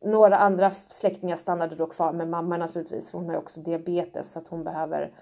några 0.00 0.38
andra 0.38 0.70
släktingar 0.88 1.36
stannade 1.36 1.76
då 1.76 1.86
kvar 1.86 2.12
med 2.12 2.28
mamma 2.28 2.56
naturligtvis, 2.56 3.10
för 3.10 3.18
hon 3.18 3.26
har 3.26 3.32
ju 3.32 3.38
också 3.38 3.60
diabetes 3.60 4.32
så 4.32 4.38
att 4.38 4.48
hon 4.48 4.64
behöver 4.64 5.12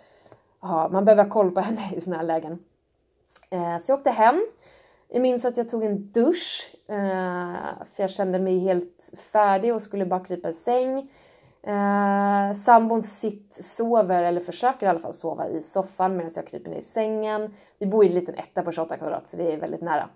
ha, 0.60 0.88
man 0.88 1.04
behöver 1.04 1.22
ha 1.24 1.30
koll 1.30 1.50
på 1.50 1.60
henne 1.60 1.94
i 1.94 2.00
såna 2.00 2.16
här 2.16 2.24
lägen. 2.24 2.58
Ehm, 3.50 3.80
så 3.80 3.92
jag 3.92 3.98
åkte 3.98 4.10
hem. 4.10 4.46
Jag 5.14 5.22
minns 5.22 5.44
att 5.44 5.56
jag 5.56 5.68
tog 5.68 5.84
en 5.84 6.12
dusch, 6.12 6.70
eh, 6.88 7.84
för 7.94 8.02
jag 8.02 8.10
kände 8.10 8.38
mig 8.38 8.58
helt 8.58 9.10
färdig 9.32 9.74
och 9.74 9.82
skulle 9.82 10.06
bara 10.06 10.24
krypa 10.24 10.48
i 10.48 10.54
säng. 10.54 11.10
Eh, 11.62 12.54
sambon 12.56 13.02
sitt 13.02 13.64
sover, 13.64 14.22
eller 14.22 14.40
försöker 14.40 14.86
i 14.86 14.88
alla 14.88 14.98
fall 14.98 15.14
sova 15.14 15.48
i 15.48 15.62
soffan 15.62 16.16
medan 16.16 16.32
jag 16.36 16.46
kryper 16.46 16.70
ner 16.70 16.78
i 16.78 16.82
sängen. 16.82 17.54
Vi 17.78 17.86
bor 17.86 18.04
i 18.04 18.08
en 18.08 18.14
liten 18.14 18.34
etta 18.34 18.62
på 18.62 18.72
28 18.72 18.96
kvadrat 18.96 19.28
så 19.28 19.36
det 19.36 19.52
är 19.52 19.56
väldigt 19.56 19.80
nära. 19.80 20.08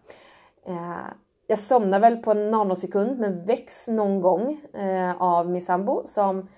Eh, 0.66 1.06
jag 1.46 1.58
somnar 1.58 2.00
väl 2.00 2.16
på 2.16 2.30
en 2.30 2.50
nanosekund 2.50 3.18
men 3.18 3.44
väcks 3.44 3.88
någon 3.88 4.20
gång 4.20 4.60
eh, 4.72 5.22
av 5.22 5.50
min 5.50 5.62
sambo 5.62 6.02
som 6.06 6.48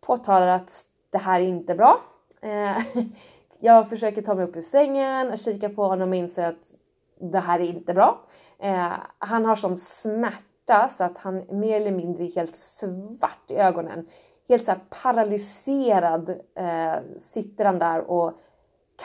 påtalar 0.00 0.48
att 0.48 0.84
det 1.10 1.18
här 1.18 1.40
är 1.40 1.44
inte 1.44 1.74
bra. 1.74 2.00
Eh, 2.40 2.78
jag 3.60 3.88
försöker 3.88 4.22
ta 4.22 4.34
mig 4.34 4.44
upp 4.44 4.56
ur 4.56 4.62
sängen 4.62 5.30
och 5.30 5.38
kika 5.38 5.68
på 5.68 5.84
honom 5.84 6.08
och 6.08 6.16
inser 6.16 6.48
att 6.48 6.74
det 7.22 7.40
här 7.40 7.60
är 7.60 7.64
inte 7.64 7.94
bra. 7.94 8.20
Eh, 8.58 8.92
han 9.18 9.44
har 9.44 9.56
sån 9.56 9.78
smärta 9.78 10.88
så 10.88 11.04
att 11.04 11.18
han 11.18 11.44
mer 11.50 11.80
eller 11.80 11.92
mindre 11.92 12.24
är 12.24 12.34
helt 12.34 12.56
svart 12.56 13.50
i 13.50 13.54
ögonen. 13.54 14.06
Helt 14.48 14.64
så 14.64 14.74
paralyserad 15.02 16.28
eh, 16.54 17.18
sitter 17.18 17.64
han 17.64 17.78
där 17.78 18.10
och 18.10 18.32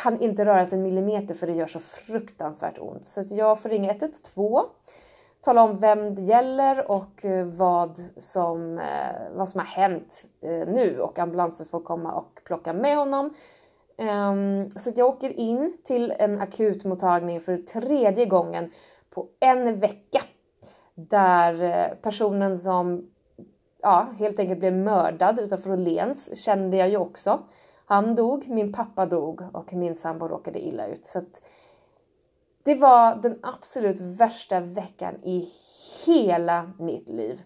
kan 0.03 0.19
inte 0.21 0.45
röra 0.45 0.65
sig 0.65 0.77
en 0.77 0.83
millimeter 0.83 1.33
för 1.33 1.47
det 1.47 1.53
gör 1.53 1.67
så 1.67 1.79
fruktansvärt 1.79 2.79
ont. 2.79 3.05
Så 3.05 3.21
att 3.21 3.31
jag 3.31 3.59
får 3.59 3.69
ringa 3.69 3.91
112, 3.91 4.67
tala 5.41 5.63
om 5.63 5.79
vem 5.79 6.15
det 6.15 6.21
gäller 6.21 6.91
och 6.91 7.25
eh, 7.25 7.45
vad 7.45 8.03
som, 8.17 8.79
eh, 8.79 9.35
vad 9.35 9.49
som 9.49 9.59
har 9.59 9.67
hänt 9.67 10.25
eh, 10.41 10.67
nu 10.67 10.99
och 10.99 11.19
ambulansen 11.19 11.65
får 11.65 11.79
komma 11.79 12.13
och 12.13 12.41
plocka 12.43 12.73
med 12.73 12.97
honom. 12.97 13.33
Um, 13.97 14.69
så 14.69 14.89
att 14.89 14.97
jag 14.97 15.07
åker 15.07 15.29
in 15.29 15.77
till 15.83 16.13
en 16.19 16.41
akutmottagning 16.41 17.41
för 17.41 17.57
tredje 17.57 18.25
gången 18.25 18.71
på 19.09 19.27
en 19.39 19.79
vecka. 19.79 20.23
Där 20.95 21.63
eh, 21.63 21.95
personen 21.95 22.57
som 22.57 23.09
ja, 23.81 24.07
helt 24.17 24.39
enkelt 24.39 24.59
blev 24.59 24.73
mördad 24.73 25.39
utanför 25.39 25.71
Åhléns 25.71 26.37
kände 26.37 26.77
jag 26.77 26.89
ju 26.89 26.97
också. 26.97 27.39
Han 27.85 28.15
dog, 28.15 28.47
min 28.47 28.73
pappa 28.73 29.05
dog 29.05 29.41
och 29.53 29.73
min 29.73 29.95
sambo 29.95 30.27
råkade 30.27 30.59
illa 30.67 30.87
ut. 30.87 31.05
Så 31.05 31.21
det 32.63 32.75
var 32.75 33.15
den 33.15 33.39
absolut 33.41 33.99
värsta 33.99 34.59
veckan 34.59 35.15
i 35.23 35.49
hela 36.05 36.71
mitt 36.79 37.09
liv. 37.09 37.41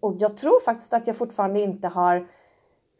Och 0.00 0.14
jag 0.18 0.36
tror 0.36 0.60
faktiskt 0.60 0.92
att 0.92 1.06
jag 1.06 1.16
fortfarande 1.16 1.60
inte 1.60 1.88
har 1.88 2.28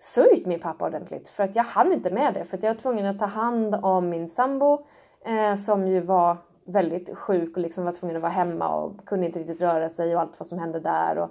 sörjt 0.05 0.47
min 0.47 0.61
pappa 0.61 0.87
ordentligt 0.87 1.29
för 1.29 1.45
att 1.45 1.57
jag 1.57 1.65
hann 1.65 1.93
inte 1.93 2.11
med 2.11 2.35
det 2.35 2.45
för 2.45 2.57
att 2.57 2.63
jag 2.63 2.75
var 2.75 2.81
tvungen 2.81 3.07
att 3.07 3.19
ta 3.19 3.27
hand 3.27 3.75
om 3.75 4.09
min 4.09 4.29
sambo 4.29 4.87
eh, 5.25 5.57
som 5.57 5.89
ju 5.89 6.01
var 6.01 6.37
väldigt 6.65 7.19
sjuk 7.19 7.57
och 7.57 7.63
liksom 7.63 7.85
var 7.85 7.93
tvungen 7.93 8.17
att 8.17 8.23
vara 8.23 8.33
hemma 8.33 8.69
och 8.69 9.07
kunde 9.07 9.27
inte 9.27 9.39
riktigt 9.39 9.61
röra 9.61 9.91
sig 9.91 10.15
och 10.15 10.21
allt 10.21 10.39
vad 10.39 10.47
som 10.47 10.59
hände 10.59 10.81
där. 10.81 11.19
Och 11.19 11.31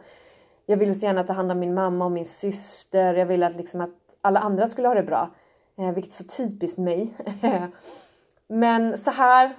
jag 0.65 0.77
ville 0.77 0.93
så 0.93 1.05
gärna 1.05 1.23
ta 1.23 1.33
hand 1.33 1.51
om 1.51 1.59
min 1.59 1.73
mamma 1.73 2.05
och 2.05 2.11
min 2.11 2.25
syster. 2.25 3.13
Jag 3.13 3.25
ville 3.25 3.47
att, 3.47 3.55
liksom 3.55 3.81
att 3.81 3.89
alla 4.21 4.39
andra 4.39 4.67
skulle 4.67 4.87
ha 4.87 4.95
det 4.95 5.03
bra. 5.03 5.29
Eh, 5.77 5.91
vilket 5.91 6.13
är 6.13 6.23
så 6.23 6.23
typiskt 6.23 6.77
mig. 6.77 7.13
Men 8.47 8.97
så 8.97 9.11
här 9.11 9.55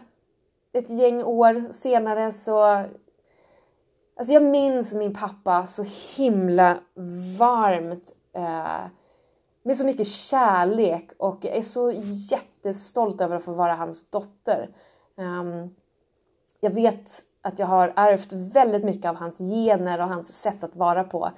ett 0.72 0.90
gäng 0.90 1.22
år 1.22 1.72
senare 1.72 2.32
så 2.32 2.84
Alltså 4.16 4.32
jag 4.32 4.42
minns 4.42 4.94
min 4.94 5.14
pappa 5.14 5.66
så 5.66 5.84
himla 6.16 6.78
varmt. 7.38 8.12
Eh, 8.32 8.86
med 9.66 9.76
så 9.76 9.84
mycket 9.86 10.06
kärlek 10.06 11.10
och 11.18 11.38
jag 11.44 11.56
är 11.56 11.62
så 11.62 11.90
jättestolt 12.30 13.20
över 13.20 13.36
att 13.36 13.44
få 13.44 13.52
vara 13.52 13.74
hans 13.74 14.10
dotter. 14.10 14.70
Um, 15.16 15.74
jag 16.60 16.70
vet 16.70 17.22
att 17.42 17.58
jag 17.58 17.66
har 17.66 17.92
ärvt 17.96 18.32
väldigt 18.32 18.84
mycket 18.84 19.08
av 19.08 19.16
hans 19.16 19.38
gener 19.38 20.00
och 20.00 20.08
hans 20.08 20.40
sätt 20.42 20.64
att 20.64 20.76
vara 20.76 21.04
på. 21.04 21.30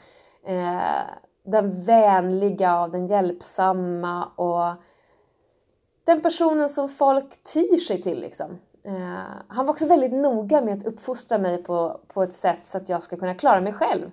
Uh, 0.48 1.00
den 1.42 1.84
vänliga 1.84 2.82
och 2.82 2.90
den 2.90 3.06
hjälpsamma 3.06 4.24
och 4.24 4.82
den 6.04 6.20
personen 6.22 6.68
som 6.68 6.88
folk 6.88 7.44
tyr 7.52 7.78
sig 7.78 8.02
till 8.02 8.20
liksom. 8.20 8.58
Uh, 8.86 9.20
han 9.48 9.66
var 9.66 9.72
också 9.72 9.86
väldigt 9.86 10.12
noga 10.12 10.60
med 10.60 10.78
att 10.78 10.86
uppfostra 10.86 11.38
mig 11.38 11.62
på, 11.62 12.00
på 12.06 12.22
ett 12.22 12.34
sätt 12.34 12.60
så 12.64 12.78
att 12.78 12.88
jag 12.88 13.02
ska 13.02 13.16
kunna 13.16 13.34
klara 13.34 13.60
mig 13.60 13.72
själv. 13.72 14.10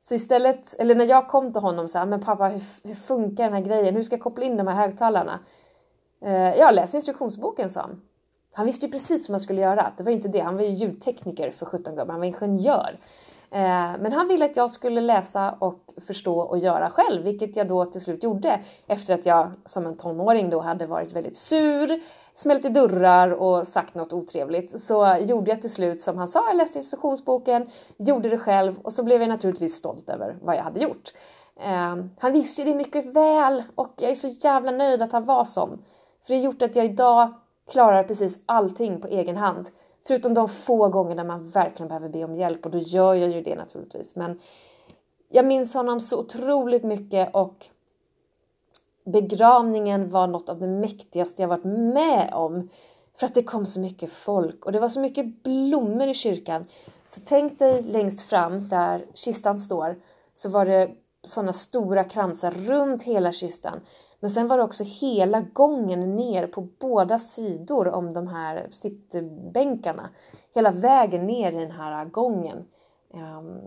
Så 0.00 0.14
istället, 0.14 0.74
eller 0.78 0.94
när 0.94 1.06
jag 1.06 1.28
kom 1.28 1.52
till 1.52 1.62
honom 1.62 1.88
så 1.88 1.98
här, 1.98 2.06
men 2.06 2.20
pappa 2.20 2.48
hur, 2.48 2.62
hur 2.84 2.94
funkar 2.94 3.44
den 3.44 3.52
här 3.52 3.60
grejen? 3.60 3.94
Hur 3.94 4.02
ska 4.02 4.14
jag 4.14 4.22
koppla 4.22 4.44
in 4.44 4.56
de 4.56 4.66
här 4.66 4.74
högtalarna? 4.74 5.38
Eh, 6.22 6.32
jag 6.32 6.74
läser 6.74 6.98
instruktionsboken 6.98 7.70
sa 7.70 7.80
han. 7.80 8.02
Han 8.52 8.66
visste 8.66 8.86
ju 8.86 8.92
precis 8.92 9.28
vad 9.28 9.32
man 9.32 9.40
skulle 9.40 9.60
göra. 9.60 9.92
Det 9.96 10.02
var 10.02 10.10
ju 10.10 10.16
inte 10.16 10.28
det. 10.28 10.40
Han 10.40 10.56
var 10.56 10.62
ju 10.62 10.68
ljudtekniker 10.68 11.50
för 11.50 11.66
17 11.66 11.96
gubbar. 11.96 12.12
Han 12.12 12.20
var 12.20 12.26
ingenjör. 12.26 12.98
Eh, 13.52 13.98
men 14.00 14.12
han 14.12 14.28
ville 14.28 14.44
att 14.44 14.56
jag 14.56 14.70
skulle 14.70 15.00
läsa 15.00 15.54
och 15.58 15.80
förstå 16.06 16.40
och 16.40 16.58
göra 16.58 16.90
själv, 16.90 17.24
vilket 17.24 17.56
jag 17.56 17.68
då 17.68 17.84
till 17.84 18.00
slut 18.00 18.22
gjorde 18.22 18.60
efter 18.86 19.14
att 19.14 19.26
jag 19.26 19.50
som 19.66 19.86
en 19.86 19.96
tonåring 19.96 20.50
då 20.50 20.60
hade 20.60 20.86
varit 20.86 21.12
väldigt 21.12 21.36
sur, 21.36 22.00
smält 22.34 22.64
i 22.64 22.68
dörrar 22.68 23.30
och 23.30 23.66
sagt 23.66 23.94
något 23.94 24.12
otrevligt. 24.12 24.82
Så 24.82 25.16
gjorde 25.20 25.50
jag 25.50 25.60
till 25.60 25.72
slut 25.72 26.02
som 26.02 26.18
han 26.18 26.28
sa, 26.28 26.46
jag 26.46 26.56
läste 26.56 26.78
instruktionsboken, 26.78 27.70
gjorde 27.96 28.28
det 28.28 28.38
själv 28.38 28.78
och 28.82 28.92
så 28.92 29.02
blev 29.02 29.20
jag 29.20 29.28
naturligtvis 29.28 29.74
stolt 29.74 30.08
över 30.08 30.36
vad 30.42 30.56
jag 30.56 30.62
hade 30.62 30.80
gjort. 30.80 31.12
Eh, 31.56 31.96
han 32.18 32.32
visste 32.32 32.62
ju 32.62 32.68
det 32.72 32.74
mycket 32.74 33.06
väl 33.06 33.62
och 33.74 33.94
jag 33.96 34.10
är 34.10 34.14
så 34.14 34.28
jävla 34.28 34.70
nöjd 34.70 35.02
att 35.02 35.12
han 35.12 35.24
var 35.24 35.44
sån. 35.44 35.84
För 36.26 36.34
det 36.34 36.38
har 36.38 36.44
gjort 36.44 36.62
att 36.62 36.76
jag 36.76 36.84
idag 36.84 37.34
klarar 37.70 38.04
precis 38.04 38.38
allting 38.46 39.00
på 39.00 39.08
egen 39.08 39.36
hand. 39.36 39.66
Förutom 40.06 40.34
de 40.34 40.48
få 40.48 40.88
gånger 40.88 41.24
man 41.24 41.50
verkligen 41.50 41.88
behöver 41.88 42.08
be 42.08 42.24
om 42.24 42.36
hjälp 42.36 42.64
och 42.64 42.70
då 42.70 42.78
gör 42.78 43.14
jag 43.14 43.30
ju 43.30 43.42
det 43.42 43.54
naturligtvis. 43.54 44.16
Men 44.16 44.40
jag 45.28 45.44
minns 45.44 45.74
honom 45.74 46.00
så 46.00 46.20
otroligt 46.20 46.84
mycket 46.84 47.34
och 47.34 47.66
begravningen 49.04 50.10
var 50.10 50.26
något 50.26 50.48
av 50.48 50.60
det 50.60 50.66
mäktigaste 50.66 51.42
jag 51.42 51.48
varit 51.48 51.64
med 51.64 52.34
om. 52.34 52.68
För 53.14 53.26
att 53.26 53.34
det 53.34 53.42
kom 53.42 53.66
så 53.66 53.80
mycket 53.80 54.12
folk 54.12 54.66
och 54.66 54.72
det 54.72 54.80
var 54.80 54.88
så 54.88 55.00
mycket 55.00 55.42
blommor 55.42 56.08
i 56.08 56.14
kyrkan. 56.14 56.66
Så 57.06 57.20
tänk 57.24 57.58
dig 57.58 57.82
längst 57.82 58.20
fram 58.20 58.68
där 58.68 59.06
kistan 59.14 59.60
står 59.60 59.96
så 60.34 60.48
var 60.48 60.66
det 60.66 60.90
sådana 61.24 61.52
stora 61.52 62.04
kransar 62.04 62.50
runt 62.50 63.02
hela 63.02 63.32
kistan 63.32 63.80
men 64.20 64.30
sen 64.30 64.48
var 64.48 64.56
det 64.56 64.64
också 64.64 64.84
hela 64.84 65.40
gången 65.40 66.16
ner 66.16 66.46
på 66.46 66.60
båda 66.60 67.18
sidor 67.18 67.88
om 67.88 68.12
de 68.12 68.28
här 68.28 68.68
sittbänkarna. 68.70 70.10
Hela 70.54 70.70
vägen 70.70 71.26
ner 71.26 71.52
i 71.52 71.56
den 71.56 71.70
här 71.70 72.04
gången. 72.04 72.64
Ehm, 73.14 73.60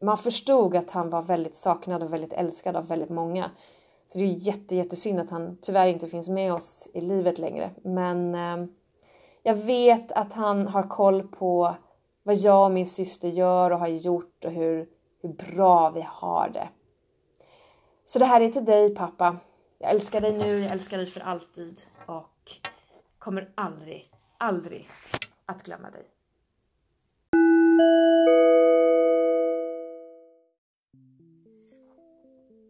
man 0.00 0.18
förstod 0.18 0.76
att 0.76 0.90
han 0.90 1.10
var 1.10 1.22
väldigt 1.22 1.56
saknad 1.56 2.02
och 2.02 2.12
väldigt 2.12 2.32
älskad 2.32 2.76
av 2.76 2.86
väldigt 2.86 3.10
många. 3.10 3.50
Så 4.06 4.18
det 4.18 4.24
är 4.24 4.28
jätte, 4.28 4.76
jättesynd 4.76 5.20
att 5.20 5.30
han 5.30 5.58
tyvärr 5.62 5.86
inte 5.86 6.06
finns 6.06 6.28
med 6.28 6.52
oss 6.52 6.88
i 6.94 7.00
livet 7.00 7.38
längre. 7.38 7.70
Men 7.82 8.34
ehm, 8.34 8.74
jag 9.42 9.54
vet 9.54 10.12
att 10.12 10.32
han 10.32 10.66
har 10.66 10.82
koll 10.82 11.22
på 11.22 11.74
vad 12.22 12.36
jag 12.36 12.64
och 12.64 12.72
min 12.72 12.86
syster 12.86 13.28
gör 13.28 13.70
och 13.70 13.78
har 13.78 13.88
gjort 13.88 14.44
och 14.44 14.50
hur, 14.50 14.88
hur 15.22 15.28
bra 15.28 15.90
vi 15.90 16.06
har 16.08 16.48
det. 16.48 16.68
Så 18.06 18.18
det 18.18 18.24
här 18.24 18.40
är 18.40 18.50
till 18.50 18.64
dig 18.64 18.94
pappa. 18.94 19.36
Jag 19.82 19.90
älskar 19.90 20.20
dig 20.20 20.38
nu, 20.38 20.58
jag 20.58 20.72
älskar 20.72 20.96
dig 20.96 21.06
för 21.06 21.20
alltid 21.20 21.80
och 22.06 22.52
kommer 23.18 23.52
aldrig, 23.54 24.10
aldrig 24.38 24.88
att 25.46 25.62
glömma 25.62 25.90
dig. 25.90 26.08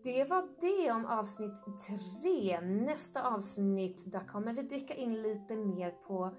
det 0.05 0.25
var 0.25 0.49
det 0.61 0.93
om 0.93 1.07
avsnitt 1.07 1.63
tre. 1.89 2.61
Nästa 2.61 3.23
avsnitt, 3.35 4.13
där 4.13 4.27
kommer 4.27 4.53
vi 4.53 4.63
dyka 4.63 4.95
in 4.95 5.23
lite 5.23 5.57
mer 5.57 5.91
på 5.91 6.31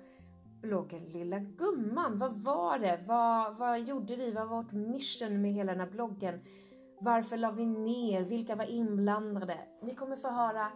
bloggen 0.62 1.06
Lilla 1.06 1.40
Gumman. 1.40 2.18
Vad 2.18 2.34
var 2.34 2.80
det? 2.80 3.04
Vad, 3.08 3.58
vad 3.58 3.82
gjorde 3.82 4.16
vi? 4.16 4.32
Vad 4.32 4.48
var 4.50 4.64
vårt 4.64 4.72
mission 4.72 5.42
med 5.42 5.54
hela 5.54 5.72
den 5.72 5.82
här 5.82 5.92
bloggen? 5.92 6.40
Varför 7.04 7.38
la 7.38 7.52
vi 7.52 7.66
ner? 7.66 8.22
Vilka 8.22 8.56
var 8.56 8.66
inblandade? 8.66 9.58
Ni 9.82 9.96
kommer 9.96 10.16
få 10.16 10.28
höra 10.30 10.68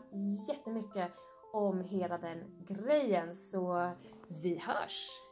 jättemycket 0.47 1.11
om 1.53 1.81
hela 1.81 2.17
den 2.17 2.37
grejen, 2.67 3.35
så 3.35 3.91
vi 4.27 4.61
hörs! 4.67 5.26